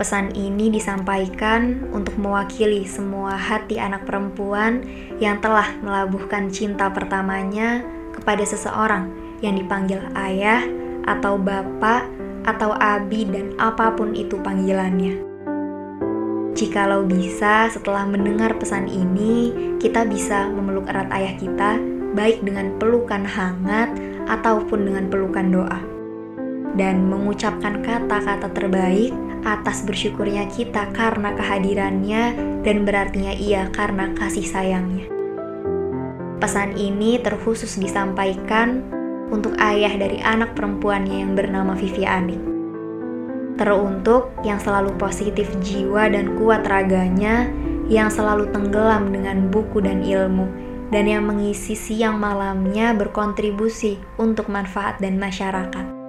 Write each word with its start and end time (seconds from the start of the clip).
Pesan 0.00 0.32
ini 0.32 0.72
disampaikan 0.72 1.84
untuk 1.92 2.16
mewakili 2.16 2.88
semua 2.88 3.36
hati 3.36 3.76
anak 3.76 4.08
perempuan 4.08 4.80
yang 5.20 5.36
telah 5.44 5.68
melabuhkan 5.84 6.48
cinta 6.48 6.88
pertamanya 6.88 7.84
kepada 8.16 8.40
seseorang 8.42 9.12
yang 9.44 9.58
dipanggil 9.60 10.00
ayah 10.16 10.64
atau 11.04 11.36
bapak 11.36 12.08
atau 12.48 12.72
abi 12.74 13.28
dan 13.28 13.52
apa 13.60 13.92
pun 13.92 14.16
itu 14.16 14.40
panggilannya. 14.40 15.32
Jikalau 16.52 17.08
bisa 17.08 17.68
setelah 17.72 18.04
mendengar 18.04 18.56
pesan 18.60 18.84
ini, 18.84 19.52
kita 19.80 20.04
bisa 20.04 20.52
memeluk 20.52 20.84
erat 20.88 21.08
ayah 21.12 21.34
kita 21.40 21.70
baik 22.12 22.44
dengan 22.44 22.76
pelukan 22.76 23.24
hangat 23.24 23.88
ataupun 24.28 24.84
dengan 24.84 25.08
pelukan 25.08 25.48
doa. 25.48 25.80
Dan 26.76 27.08
mengucapkan 27.08 27.80
kata-kata 27.84 28.48
terbaik 28.52 29.12
atas 29.42 29.82
bersyukurnya 29.82 30.46
kita 30.50 30.90
karena 30.94 31.34
kehadirannya 31.34 32.24
dan 32.62 32.86
berartinya 32.86 33.34
ia 33.34 33.66
karena 33.74 34.14
kasih 34.14 34.46
sayangnya. 34.46 35.10
Pesan 36.42 36.74
ini 36.74 37.22
terkhusus 37.22 37.78
disampaikan 37.78 38.82
untuk 39.30 39.54
ayah 39.62 39.94
dari 39.94 40.18
anak 40.20 40.58
perempuannya 40.58 41.22
yang 41.22 41.32
bernama 41.38 41.78
Vivi 41.78 42.02
Anik. 42.02 42.42
Teruntuk 43.56 44.34
yang 44.42 44.58
selalu 44.58 44.90
positif 44.98 45.46
jiwa 45.62 46.10
dan 46.10 46.34
kuat 46.36 46.66
raganya, 46.66 47.46
yang 47.86 48.10
selalu 48.10 48.50
tenggelam 48.50 49.14
dengan 49.14 49.48
buku 49.54 49.78
dan 49.78 50.02
ilmu, 50.02 50.50
dan 50.90 51.06
yang 51.06 51.24
mengisi 51.24 51.78
siang 51.78 52.18
malamnya 52.18 52.90
berkontribusi 52.92 54.02
untuk 54.18 54.50
manfaat 54.50 54.98
dan 54.98 55.16
masyarakat. 55.22 56.01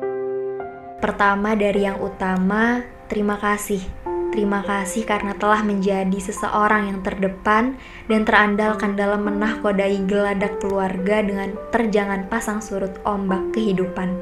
Pertama 1.04 1.52
dari 1.60 1.84
yang 1.84 2.00
utama, 2.00 2.80
Terima 3.14 3.38
kasih. 3.38 3.84
Terima 4.34 4.66
kasih 4.66 5.06
karena 5.06 5.38
telah 5.38 5.62
menjadi 5.62 6.18
seseorang 6.18 6.90
yang 6.90 7.06
terdepan 7.06 7.78
dan 8.10 8.26
terandalkan 8.26 8.98
dalam 8.98 9.22
menahkodai 9.30 10.02
geladak 10.10 10.58
keluarga 10.58 11.22
dengan 11.22 11.54
terjangan 11.70 12.26
pasang 12.26 12.58
surut 12.58 12.98
ombak 13.06 13.54
kehidupan. 13.54 14.18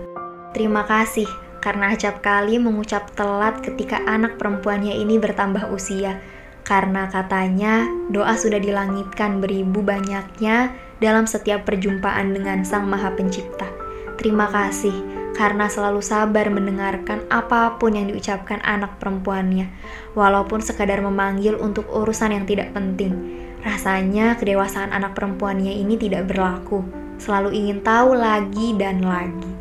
Terima 0.52 0.84
kasih 0.84 1.24
karena 1.64 1.96
acap 1.96 2.20
kali 2.20 2.60
mengucap 2.60 3.16
telat 3.16 3.64
ketika 3.64 4.04
anak 4.04 4.36
perempuannya 4.36 5.00
ini 5.00 5.16
bertambah 5.16 5.72
usia. 5.72 6.20
Karena 6.68 7.08
katanya 7.08 7.88
doa 8.12 8.36
sudah 8.36 8.60
dilangitkan 8.60 9.40
beribu 9.40 9.80
banyaknya 9.80 10.76
dalam 11.00 11.24
setiap 11.24 11.64
perjumpaan 11.64 12.36
dengan 12.36 12.68
Sang 12.68 12.92
Maha 12.92 13.16
Pencipta. 13.16 13.72
Terima 14.20 14.52
kasih 14.52 15.21
karena 15.32 15.72
selalu 15.72 16.04
sabar 16.04 16.52
mendengarkan 16.52 17.24
apa 17.32 17.80
pun 17.80 17.96
yang 17.96 18.12
diucapkan 18.12 18.60
anak 18.62 19.00
perempuannya, 19.00 19.72
walaupun 20.14 20.60
sekadar 20.60 21.00
memanggil 21.00 21.56
untuk 21.60 21.88
urusan 21.88 22.36
yang 22.36 22.46
tidak 22.46 22.76
penting. 22.76 23.40
Rasanya 23.62 24.36
kedewasaan 24.42 24.90
anak 24.90 25.14
perempuannya 25.14 25.72
ini 25.72 25.96
tidak 25.96 26.28
berlaku, 26.34 26.82
selalu 27.22 27.54
ingin 27.54 27.80
tahu 27.86 28.18
lagi 28.18 28.74
dan 28.76 29.06
lagi. 29.06 29.52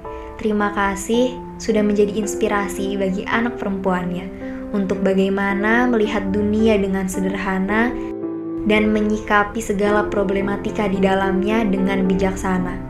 Terima 0.41 0.73
kasih 0.73 1.37
sudah 1.61 1.85
menjadi 1.85 2.17
inspirasi 2.17 2.97
bagi 2.97 3.29
anak 3.29 3.61
perempuannya 3.61 4.27
untuk 4.73 5.05
bagaimana 5.05 5.85
melihat 5.85 6.33
dunia 6.33 6.81
dengan 6.81 7.05
sederhana 7.05 7.93
dan 8.65 8.89
menyikapi 8.89 9.61
segala 9.61 10.09
problematika 10.09 10.89
di 10.89 10.97
dalamnya 10.97 11.65
dengan 11.69 12.09
bijaksana. 12.09 12.81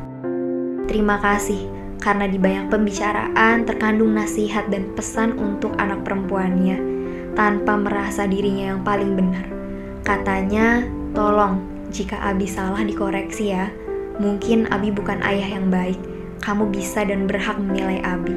Terima 0.87 1.19
kasih 1.19 1.80
karena 2.01 2.27
di 2.27 2.41
banyak 2.41 2.73
pembicaraan 2.73 3.69
terkandung 3.69 4.17
nasihat 4.17 4.67
dan 4.73 4.89
pesan 4.97 5.37
untuk 5.37 5.77
anak 5.77 6.01
perempuannya 6.03 6.81
tanpa 7.37 7.77
merasa 7.77 8.25
dirinya 8.25 8.75
yang 8.75 8.83
paling 8.83 9.15
benar. 9.15 9.47
Katanya, 10.03 10.83
tolong 11.13 11.61
jika 11.93 12.17
Abi 12.25 12.49
salah 12.49 12.81
dikoreksi 12.81 13.53
ya. 13.53 13.69
Mungkin 14.17 14.69
Abi 14.73 14.91
bukan 14.91 15.21
ayah 15.23 15.61
yang 15.61 15.69
baik. 15.69 15.97
Kamu 16.41 16.73
bisa 16.73 17.05
dan 17.05 17.29
berhak 17.29 17.61
menilai 17.61 18.01
Abi. 18.01 18.33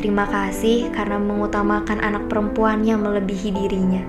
Terima 0.00 0.24
kasih 0.24 0.88
karena 0.96 1.20
mengutamakan 1.20 2.00
anak 2.00 2.24
perempuannya 2.32 2.96
melebihi 2.96 3.52
dirinya. 3.52 4.00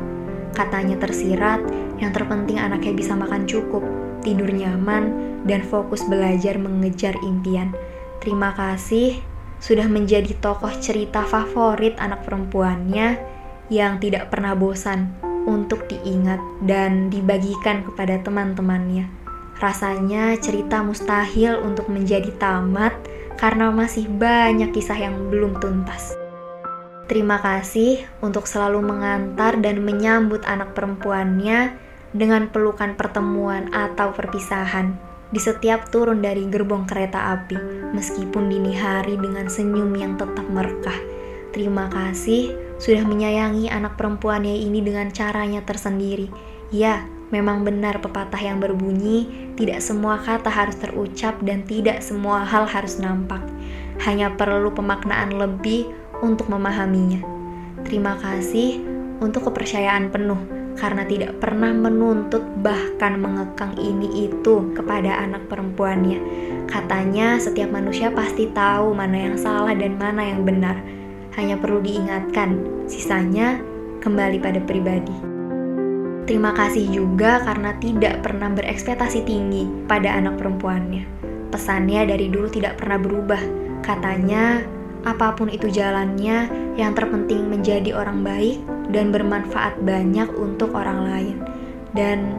Katanya 0.55 0.95
tersirat, 0.95 1.59
yang 1.99 2.15
terpenting 2.15 2.55
anaknya 2.55 2.95
bisa 2.95 3.11
makan 3.11 3.43
cukup, 3.43 3.83
tidur 4.23 4.47
nyaman, 4.47 5.11
dan 5.43 5.59
fokus 5.67 5.99
belajar 6.07 6.55
mengejar 6.55 7.11
impian. 7.27 7.75
Terima 8.21 8.53
kasih 8.53 9.17
sudah 9.57 9.89
menjadi 9.89 10.37
tokoh 10.37 10.69
cerita 10.77 11.25
favorit 11.25 11.97
anak 11.97 12.21
perempuannya 12.21 13.17
yang 13.73 13.97
tidak 13.97 14.29
pernah 14.29 14.53
bosan 14.53 15.09
untuk 15.49 15.89
diingat 15.89 16.37
dan 16.61 17.09
dibagikan 17.09 17.81
kepada 17.81 18.21
teman-temannya. 18.21 19.09
Rasanya 19.57 20.37
cerita 20.37 20.85
mustahil 20.85 21.65
untuk 21.65 21.89
menjadi 21.89 22.29
tamat 22.37 22.93
karena 23.41 23.73
masih 23.73 24.05
banyak 24.05 24.69
kisah 24.69 25.01
yang 25.01 25.33
belum 25.33 25.57
tuntas. 25.57 26.13
Terima 27.09 27.41
kasih 27.41 28.05
untuk 28.21 28.45
selalu 28.45 28.85
mengantar 28.85 29.57
dan 29.57 29.81
menyambut 29.81 30.45
anak 30.45 30.77
perempuannya 30.77 31.73
dengan 32.13 32.53
pelukan 32.53 32.93
pertemuan 32.93 33.73
atau 33.73 34.13
perpisahan 34.13 35.10
di 35.31 35.39
setiap 35.39 35.87
turun 35.87 36.19
dari 36.19 36.43
gerbong 36.51 36.83
kereta 36.83 37.39
api, 37.39 37.55
meskipun 37.95 38.51
dini 38.51 38.75
hari 38.75 39.15
dengan 39.15 39.47
senyum 39.47 39.95
yang 39.95 40.19
tetap 40.19 40.43
merekah. 40.51 40.99
Terima 41.55 41.87
kasih 41.87 42.51
sudah 42.75 43.07
menyayangi 43.07 43.71
anak 43.71 43.95
perempuannya 43.95 44.51
ini 44.51 44.83
dengan 44.83 45.07
caranya 45.11 45.63
tersendiri. 45.63 46.27
Ya, 46.71 47.07
memang 47.31 47.63
benar 47.63 48.03
pepatah 48.03 48.39
yang 48.39 48.59
berbunyi, 48.59 49.51
tidak 49.55 49.79
semua 49.79 50.19
kata 50.19 50.51
harus 50.51 50.75
terucap 50.79 51.39
dan 51.43 51.63
tidak 51.63 52.03
semua 52.03 52.43
hal 52.43 52.67
harus 52.67 52.99
nampak. 52.99 53.43
Hanya 54.03 54.35
perlu 54.35 54.71
pemaknaan 54.75 55.35
lebih 55.35 55.87
untuk 56.19 56.51
memahaminya. 56.51 57.23
Terima 57.87 58.19
kasih 58.19 58.83
untuk 59.23 59.51
kepercayaan 59.51 60.11
penuh 60.11 60.60
karena 60.79 61.03
tidak 61.07 61.39
pernah 61.41 61.71
menuntut 61.73 62.43
bahkan 62.61 63.19
mengekang 63.19 63.75
ini 63.79 64.29
itu 64.29 64.71
kepada 64.75 65.23
anak 65.23 65.47
perempuannya. 65.51 66.19
Katanya 66.69 67.35
setiap 67.39 67.71
manusia 67.73 68.11
pasti 68.11 68.47
tahu 68.51 68.95
mana 68.95 69.31
yang 69.31 69.37
salah 69.39 69.75
dan 69.75 69.99
mana 69.99 70.31
yang 70.31 70.47
benar. 70.47 70.79
Hanya 71.35 71.55
perlu 71.55 71.79
diingatkan, 71.79 72.59
sisanya 72.91 73.59
kembali 74.03 74.39
pada 74.43 74.59
pribadi. 74.63 75.31
Terima 76.27 76.53
kasih 76.55 76.87
juga 76.91 77.43
karena 77.43 77.75
tidak 77.81 78.23
pernah 78.23 78.47
berekspektasi 78.51 79.25
tinggi 79.25 79.67
pada 79.89 80.15
anak 80.15 80.39
perempuannya. 80.39 81.03
Pesannya 81.51 82.07
dari 82.07 82.31
dulu 82.31 82.47
tidak 82.47 82.79
pernah 82.79 82.95
berubah. 83.01 83.41
Katanya, 83.83 84.63
apa 85.01 85.33
pun 85.33 85.49
itu 85.49 85.65
jalannya, 85.69 86.45
yang 86.77 86.93
terpenting 86.93 87.49
menjadi 87.49 87.97
orang 87.97 88.21
baik 88.21 88.61
dan 88.93 89.09
bermanfaat 89.09 89.81
banyak 89.81 90.29
untuk 90.37 90.77
orang 90.77 90.99
lain. 91.09 91.37
Dan 91.97 92.37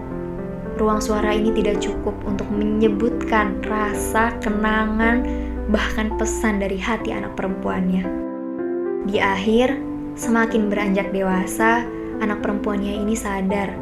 ruang 0.78 1.02
suara 1.02 1.34
ini 1.34 1.50
tidak 1.52 1.82
cukup 1.82 2.14
untuk 2.22 2.46
menyebutkan 2.54 3.58
rasa, 3.66 4.32
kenangan, 4.40 5.26
bahkan 5.74 6.14
pesan 6.16 6.62
dari 6.62 6.78
hati 6.78 7.10
anak 7.10 7.34
perempuannya. 7.34 8.06
Di 9.10 9.18
akhir, 9.18 9.74
semakin 10.14 10.70
beranjak 10.70 11.10
dewasa, 11.10 11.82
anak 12.22 12.40
perempuannya 12.46 13.02
ini 13.02 13.18
sadar 13.18 13.74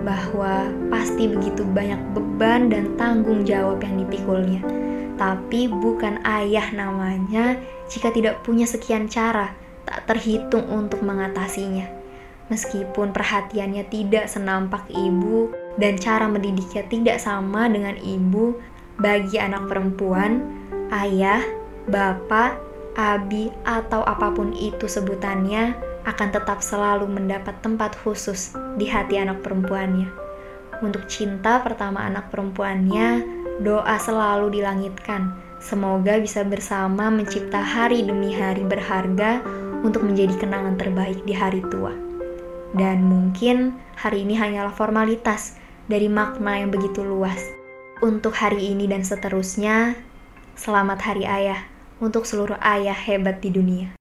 bahwa 0.00 0.70
pasti 0.88 1.28
begitu 1.28 1.66
banyak 1.66 2.00
beban 2.16 2.72
dan 2.72 2.96
tanggung 2.96 3.44
jawab 3.44 3.82
yang 3.84 4.06
dipikulnya. 4.06 4.79
Tapi 5.20 5.68
bukan 5.68 6.24
ayah 6.24 6.72
namanya 6.72 7.60
jika 7.92 8.08
tidak 8.08 8.40
punya 8.40 8.64
sekian 8.64 9.04
cara 9.04 9.52
tak 9.84 10.08
terhitung 10.08 10.64
untuk 10.72 11.04
mengatasinya. 11.04 11.84
Meskipun 12.48 13.12
perhatiannya 13.12 13.84
tidak 13.92 14.26
senampak 14.32 14.88
ibu 14.88 15.52
dan 15.76 16.00
cara 16.00 16.24
mendidiknya 16.26 16.82
tidak 16.88 17.16
sama 17.20 17.68
dengan 17.68 17.94
ibu, 18.00 18.58
bagi 18.98 19.38
anak 19.38 19.70
perempuan, 19.70 20.44
ayah, 20.90 21.40
bapak, 21.86 22.58
abi, 22.98 23.48
atau 23.62 24.02
apa 24.02 24.34
pun 24.34 24.50
itu 24.52 24.90
sebutannya 24.90 25.78
akan 26.04 26.28
tetap 26.32 26.58
selalu 26.64 27.06
mendapat 27.06 27.54
tempat 27.62 27.94
khusus 28.02 28.56
di 28.76 28.88
hati 28.88 29.20
anak 29.20 29.40
perempuannya. 29.46 30.10
Untuk 30.80 31.06
cinta 31.06 31.60
pertama 31.60 32.02
anak 32.08 32.32
perempuannya, 32.32 33.39
doa 33.60 33.96
selalu 34.00 34.60
dilangitkan. 34.60 35.36
Semoga 35.60 36.16
bisa 36.16 36.40
bersama 36.40 37.12
mencipta 37.12 37.60
hari 37.60 38.00
demi 38.00 38.32
hari 38.32 38.64
berharga 38.64 39.44
untuk 39.84 40.08
menjadi 40.08 40.32
kenangan 40.40 40.80
terbaik 40.80 41.20
di 41.28 41.36
hari 41.36 41.60
tua. 41.68 41.92
Dan 42.72 43.04
mungkin 43.04 43.76
hari 44.00 44.24
ini 44.24 44.40
hanyalah 44.40 44.72
formalitas 44.72 45.60
dari 45.90 46.08
makna 46.08 46.64
yang 46.64 46.72
begitu 46.72 47.04
luas. 47.04 47.38
Untuk 48.00 48.32
hari 48.32 48.72
ini 48.72 48.88
dan 48.88 49.04
seterusnya, 49.04 49.92
selamat 50.56 50.98
Hari 51.04 51.24
Ayah 51.28 51.60
untuk 52.00 52.24
seluruh 52.24 52.56
ayah 52.64 52.96
hebat 52.96 53.44
di 53.44 53.52
dunia. 53.52 53.99